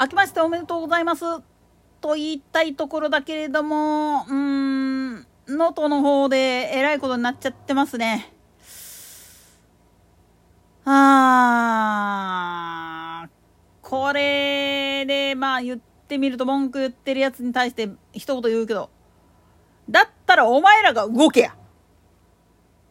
[0.00, 1.24] 明けましておめでとうございます
[2.00, 8.32] と言いたいところだけれども、うーん、能登の方でえらいことになっちゃってますね。
[10.84, 13.28] あー、
[13.82, 18.90] これで、まあ言ってみると文句言ってるやつに対して一言言うけど、
[19.90, 21.56] だったらお前らが動けや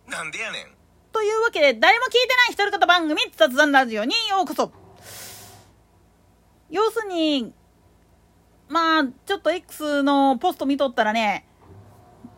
[0.09, 0.67] なんでやねん。
[1.13, 4.73] というわけで、誰も聞いてない一人方番組、雑談ラジオにようこそ。
[6.69, 7.53] 要するに、
[8.69, 11.45] まあ、ちょっと X のポスト見とったらね、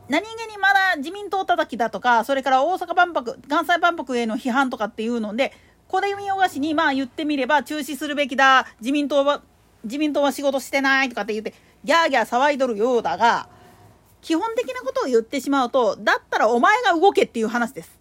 [0.09, 5.53] 何気にまだ自民党叩きだとか、それから大阪万博、関西万博への批判とかっていうので、
[5.87, 9.41] これ見よがしに、まあ言ってみれば中止するべきだ、自民党は、
[9.83, 13.49] 自民党は仕事してないとかって言って、ギャーギャー騒いどるようだが、
[14.21, 17.99] 基本的なことを言ってしまうと、だったらお前が動けっていう話です。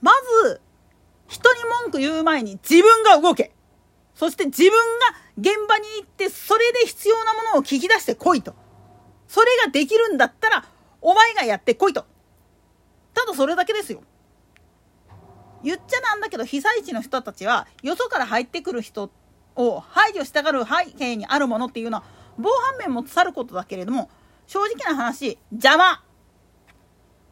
[0.00, 0.12] ま
[0.44, 0.60] ず、
[1.28, 3.55] 人に文句言う前に自分が動け。
[4.16, 4.78] そして自分が
[5.38, 8.54] 現場に行ってそれで必要なものを聞き出してこいと。
[9.28, 10.64] それができるんだったら、
[11.02, 12.06] お前がやってこいと。
[13.12, 14.02] ただそれだけですよ。
[15.62, 19.10] 言っちゃなんだけど、被災地の人たちは、よそから入ってくる人
[19.54, 22.04] を排除したがる背景にあるものっていうのは、
[22.38, 24.08] 防犯面もさることだけれども、
[24.46, 26.02] 正直な話、邪魔。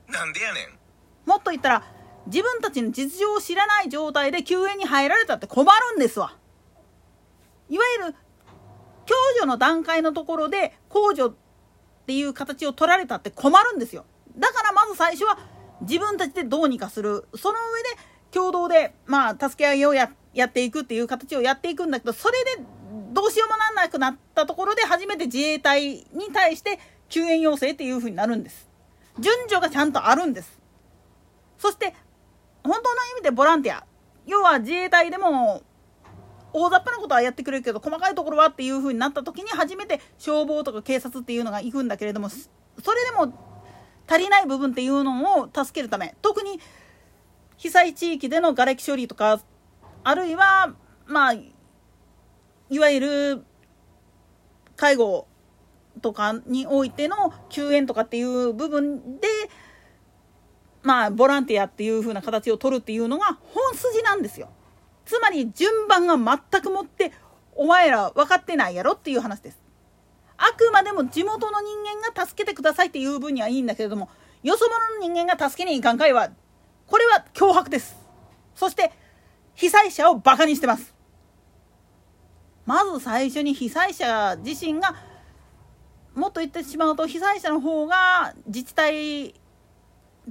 [0.08, 0.78] なんでやねん。
[1.26, 1.82] もっと言ったら、
[2.26, 6.36] 自分たちの実情を知らない状態で救援に入られたって困るんですわ。
[7.68, 8.14] いわゆる
[9.06, 11.34] 共助の段階のところで控除っ
[12.06, 14.04] ていう形を取られたって困るんですよ。
[14.36, 15.38] だからまず最初は
[15.80, 17.26] 自分たちでどうにかする。
[17.36, 17.88] その上で
[18.30, 22.64] 共同でまあ助け合いをややっていくっていう形をやっていくんだけど、それで
[23.12, 28.68] どうしようもなんなくなったところで初めて自衛隊に対して救援要請っていうふうになるんです。
[29.20, 30.58] 順序がちゃんとあるんです。
[31.58, 31.94] そして
[32.64, 33.86] 本当の意味でボランティア。
[34.26, 35.62] 要は自衛隊でも
[36.54, 42.38] 大雑把なことはやってくれるけど細かいところはっていう風になった時に初めて消防とか警察っていうのが行くんだけれどもそ
[42.92, 43.32] れでも
[44.06, 46.60] 足りない部分っていうのを助けるため特に
[47.56, 49.40] 被災地域での瓦礫処理とか
[50.04, 50.74] あるいは
[51.06, 53.44] まあいわゆる
[54.76, 55.26] 介護
[56.00, 59.28] とかにおいての救援とかっていう部分で
[60.82, 64.50] まあボランティアっていう風な形を取るっていうのが本筋なんですよ。
[65.04, 67.12] つまり順番が全くもって
[67.54, 69.64] お前ら分かってないやろっていう話です。
[70.36, 74.08] あくまでも地元の人間が助けてくださいっていう分にはいいんだけれども、
[74.42, 76.30] よそ者の人間が助けに行かんかいは、
[76.86, 77.96] これは脅迫です。
[78.54, 78.92] そして、
[79.54, 80.94] 被災者をバカにしてます。
[82.66, 84.96] まず最初に被災者自身が、
[86.14, 89.34] もっと言ってしまうと、被災者の方が自治体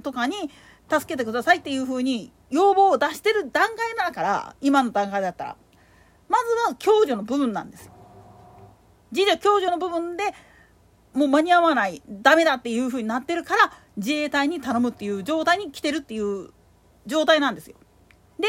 [0.02, 0.50] とかに
[0.90, 5.56] 助けてくださいっていうふうに要望を出してる段階だから今の段階だったら
[6.28, 7.92] まずは共助の部分なんですよ。
[9.12, 10.24] 自助共助の部分で
[11.12, 16.50] もう間に合わないダメだっていうふうになってるから自衛隊に頼むっていう状態に来てるっていう
[17.06, 17.76] 状態なんですよ。
[18.38, 18.48] で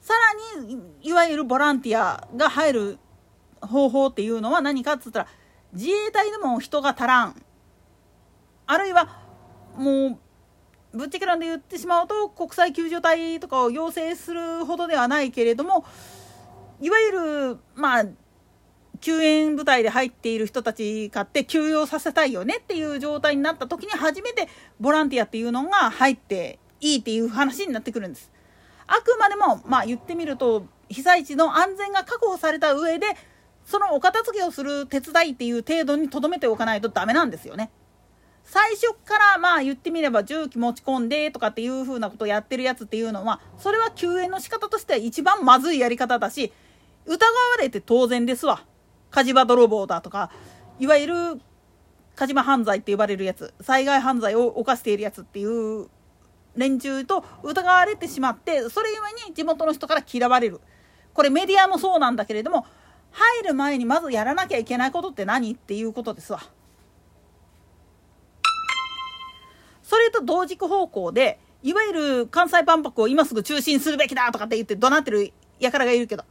[0.00, 0.14] さ
[0.56, 2.98] らにいわゆるボランティアが入る
[3.60, 5.26] 方法っていうのは何かっつったら
[5.72, 7.42] 自衛隊でも人が足らん
[8.66, 9.22] あるいは
[9.76, 10.18] もう
[10.92, 15.84] ぶっちゃけなんで言ってしまうと国際救助隊とかを要請するほどではないけれども
[16.80, 18.04] いわゆるまあ
[19.00, 24.48] 救援部隊で入っている人たちかって休養させたいよねっていう状態になった時に初めて
[24.80, 28.32] ボランティアっていうのが入っていいっていう話になってくるんです。
[28.86, 33.06] あくまでもまあ言ってみると被災地の安全が確保された上で
[33.64, 37.70] そのお片付けをする手伝いっていう程度にとどめておかないとダメなんですよね。
[38.50, 46.50] 最初からまあ言ってみれば重機持ち込んでとかっていう風なことをやってるやつっていうのはそれは救援の仕方としては一番まずいやり方だし
[47.04, 47.18] 疑わ
[47.60, 48.64] れて当然ですわ
[49.10, 50.30] 火事場泥棒だとか
[50.78, 51.14] いわゆる
[52.14, 55.88] 火事場犯罪って呼ばれるやつ災害犯罪を犯しているやつっていう
[56.56, 60.62] 連中と疑われてしまってそれゆえに地元の人から嫌われる
[61.12, 62.64] これメディアもそうなんだけれども
[63.10, 66.40] 入る前にまずやらなきゃいけないことって何っていうことですわ。
[69.88, 75.32] それと同軸方向でいわゆる関西万博を今すぐ中止にするべきだとかって言って怒鳴ってる
[75.62, 76.24] 輩がいるけど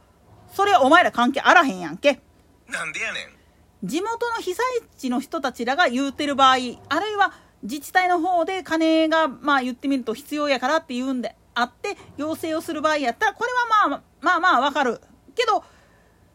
[0.54, 2.20] それはお前ら関係あらへんやんけ。
[2.68, 3.86] なんでやねん。
[3.86, 4.64] 地元の被災
[4.96, 6.70] 地の人たちらが言うてる場合あるい
[7.16, 7.32] は
[7.64, 15.00] 自治体の方で金がまあ言ってみると必要やからっていうんであって要請をする場合やったらこれはまあまあまあわかる
[15.34, 15.64] けど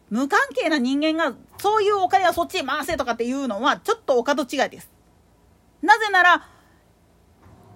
[0.10, 4.92] 無関係な人間がそういうお金はそっちへ回せとかっていうのはちょっとお門違いです。
[5.82, 6.53] なぜなら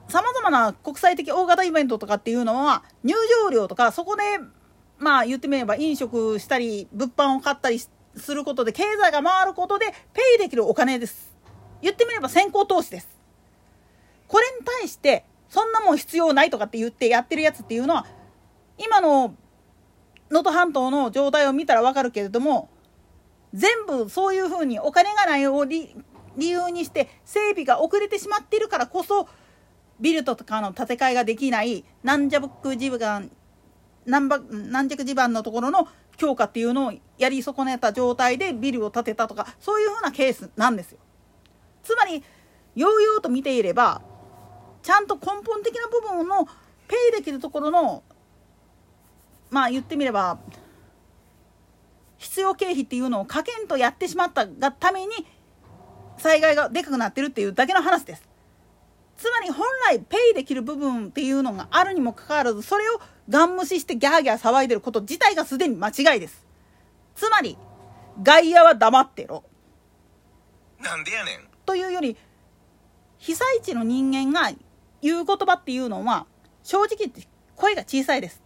[0.07, 3.13] さまざまな国際的大型イベントとかっていうのは入
[3.43, 4.23] 場料とかそこで
[4.97, 7.89] まあ言ってみれば飲食したり物販を買ったりす
[8.33, 11.35] ることで経済が回ることでペイできるお金です。
[11.81, 13.09] 言ってみれば先行投資です。
[14.27, 18.05] これに対してそんなもん必要ないとかって言ってやってるやつっていうのは
[18.77, 19.35] 今の
[20.29, 22.69] 能登半島の状態を見たら分かるけれども
[23.53, 25.95] 全部そういうふうにお金がないを理
[26.37, 29.29] 由にして整備が遅れてしまっているからこそ
[29.99, 33.31] ビルとかの建て替えができない軟弱地盤
[34.05, 40.99] 軟弱地盤のところの強化っていうのをやり損ねた状態でビルを建てたとかそういうふうなケースなんですよ。
[41.83, 42.23] つまり
[42.75, 44.01] ようようと見ていれば
[44.83, 46.45] ちゃんと根本的な部分の
[46.87, 48.03] ペイできるところの
[49.49, 50.39] まあ言ってみれば
[52.17, 55.13] 必要経費っていうのをかけんとやってしまったがために
[56.17, 58.26] 災害がでかくなってるっていうだけの話です。
[59.17, 66.45] つまり本来ペイできる部分っていうのがあるにもかかわらずそれをガン無視してギャーギャー騒いでること自体がすでに間違いです。
[67.15, 67.57] つまり
[68.21, 69.43] 外野は黙ってろ。
[70.79, 71.47] なんでやねん。
[71.65, 72.15] というより
[73.17, 74.51] 被災地の人間が
[75.01, 76.27] 言う言葉っていうのは
[76.63, 78.43] 正直言って声が小さいです。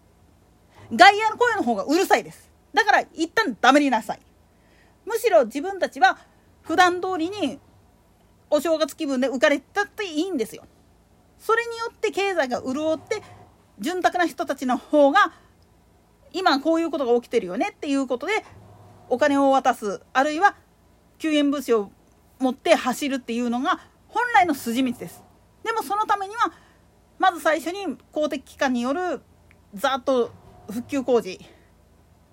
[0.94, 2.50] 外野の声の方がうるさいです。
[2.74, 4.20] だから一旦黙りなさい。
[5.06, 6.18] むしろ自分たちは
[6.62, 7.60] 普段通りに
[8.52, 10.64] お正月気分で浮かれたっていいんですよ。
[11.40, 13.24] それによって経済が潤って
[13.80, 15.34] 潤沢な人たちの方が
[16.34, 18.46] 今こういうことが起きてるよねっていうことで
[19.10, 20.56] お金を渡すあるいは
[21.18, 21.92] 救援物資を
[22.40, 25.24] 持って走るっていうのが本来の筋道です。
[25.64, 26.52] でもそのためには
[27.18, 29.22] まず最初に公的機関による
[29.74, 30.32] ざっと
[30.70, 31.40] 復旧工事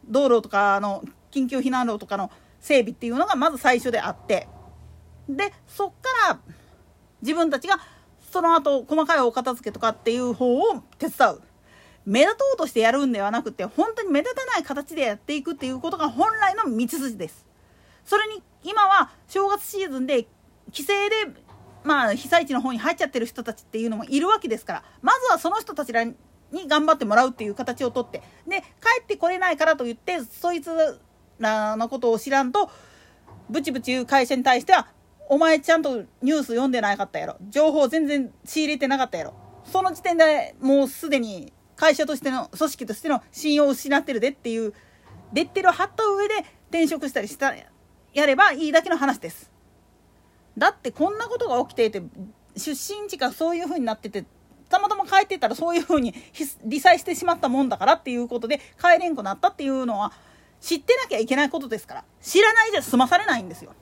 [0.06, 2.30] 道路とかの緊急避難路とかの
[2.60, 4.48] 整備っていうのがまず最初であって
[5.28, 6.40] でそっから
[7.22, 7.78] 自分たちが
[8.32, 11.42] その後細かいお片付けとかっていう方を手伝う。
[12.06, 17.46] 目立とうとしてやるんではなくて本当に目立たない形でやっていくっていうことが本来の道筋です。
[18.06, 20.26] それに今は正月シーズンで
[20.72, 21.42] 帰省で
[21.84, 26.14] まあ被災地の方に入っちゃってる人たちっていうのもいるわけですからまずはその人たちらに
[26.66, 28.66] 頑張ってもらうっていう形をとってで帰
[29.02, 30.70] ってこれないからと言ってそいつ
[31.38, 32.70] らのことを知らんと
[33.50, 34.88] ブチブチ言う会社に対しては
[35.30, 37.36] お前ちゃんとニュース読んでなかったやろ。
[37.50, 39.34] 情報全然仕入れてなかったやろ。
[39.64, 44.72] その時点でもうすでに会社としての組織としての信用を失ってるでっていう
[45.34, 46.34] レッテルを貼った上で
[46.70, 47.54] 転職したりした
[48.14, 49.50] やればいいだけの話です。
[50.56, 52.02] だってこんなことが起きていて
[52.56, 54.24] 出身地がそういう風になってて
[54.70, 56.14] たまたま帰ってたらそういう風に
[56.64, 60.12] 理災してしまったもんだからっていうことで帰れんくなったっていうのは
[60.60, 62.04] 知ってなきゃいけないことですから。
[62.20, 63.74] 知らないじゃ済まされないんですよ。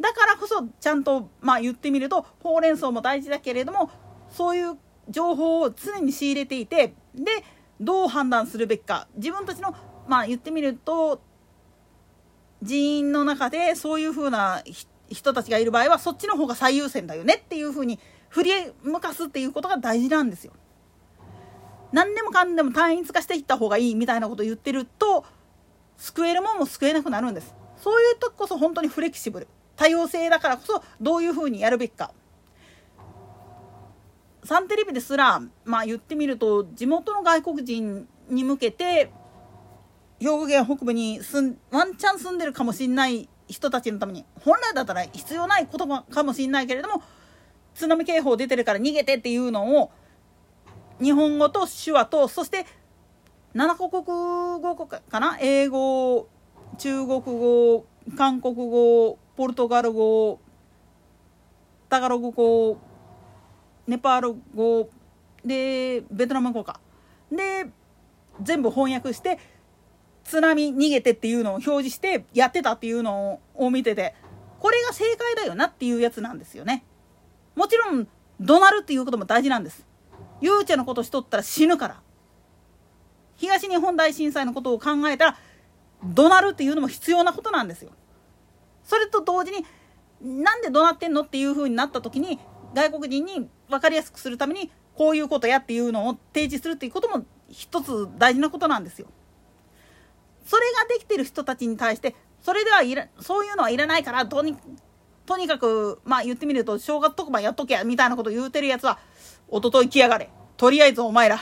[0.00, 3.90] だからこそちゃんとまあ言ってみるとほうれん草も大事だけれども
[4.30, 4.76] そういう
[5.08, 7.44] 情報を常に仕入れていてで
[7.80, 9.74] どう判断するべきか自分たちの
[10.06, 11.20] まあ言ってみると
[12.62, 14.62] 人員の中でそういうふうな
[15.08, 17.98] 人たちがいる場合はそっちの方が最優先だよねっていうふうに
[18.28, 18.50] 振り
[18.82, 20.52] 向かすっていうことが大事なんですよ。
[21.92, 25.24] 何でもかんでも単一化していった方がいいみたいなことを言ってると
[25.96, 27.54] 救えるもんも救えなくなるんです。
[27.76, 32.12] そういう時こそ本当にフレキシブル多様性だからこそどういうふうにやるべきか。
[34.44, 39.10] サンテレビですら、まあ、言ってみると地元の外国人に向けて
[40.20, 41.36] 兵庫県北部にす
[41.70, 47.02] ワンチャン住んでるかもしれない人たちのために本来だったら必要ない言葉かもしれないけれども
[47.74, 49.90] 津波警報出てるから逃げてっていうのを
[51.00, 52.66] 日本語と手話とそして
[53.54, 55.38] 7カ国語かな？
[55.40, 56.28] 英語
[56.78, 57.84] 中国語
[58.16, 60.40] 韓国語ポルトガル語
[61.88, 62.78] タガログ語
[63.86, 64.88] ネパール語
[65.44, 66.80] でベトナム語か。
[67.30, 67.66] で
[68.42, 69.38] 全部翻訳して
[70.24, 74.14] 津波逃げてっていうのを表示してやってたっていうのを見てて
[74.58, 76.84] これが正解だよなっていうやつなんですよね。
[77.54, 78.08] もちろん
[78.40, 79.86] 怒鳴るっていうことも大事なんです。
[80.40, 82.00] ゆうちゃのことしとったら死ぬから。
[83.36, 85.36] 東日本大震災のことを考えたら
[86.02, 87.92] 怒鳴るっていうのも必要なことなんですよ。
[88.86, 89.66] それと同時に
[90.22, 92.38] なんで怒鳴ってんのっていう風になった時に
[92.72, 99.08] 外国人に分かりやすくするためにこういうことやっていうのを提示するっていうことも一つ大事なことなんですよ。
[100.46, 104.56] それができてる人たちに対してそれではいらそういうのはいらないからとに
[105.26, 108.98] とにかくまあ言ってみると正月特番やっとけやみたいなこと言うてるやつは
[109.48, 111.40] おととい来やがれとりあえずお前ら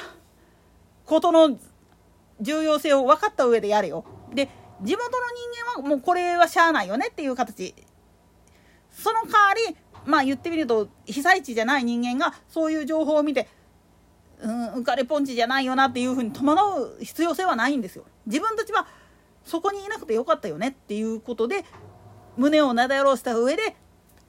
[1.04, 1.58] ことの
[2.40, 4.04] 重要性を分かった上でやれよ。
[4.80, 5.18] で地元の
[5.74, 7.74] 人間はもうこれはしゃあないよねっていう形
[8.90, 9.76] その代わり
[10.06, 13.48] まあ言ってみると被災地じゃない人間がそういう情報を見て
[14.40, 18.04] うん浮かれポンチじゃないよなっていうふうに戸惑う必要性はないんですよ。
[18.26, 18.86] 自分たちは
[19.44, 21.64] そこにいなくてよかったよねっていうことで
[22.36, 23.76] 胸をなで下ろした上で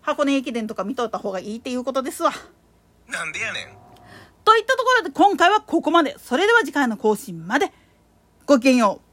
[0.01, 2.31] 箱根駅伝とか見とった方がいいっていうことですわ。
[3.07, 3.85] なんでやねん
[4.43, 6.15] といったところで今回はここまで。
[6.19, 7.73] それでは次回の更新まで。
[8.45, 9.04] ごきげんよう。